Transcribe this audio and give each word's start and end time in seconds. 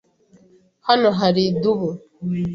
Hano 0.87 1.09
hari 1.19 1.41
idubu? 1.51 1.89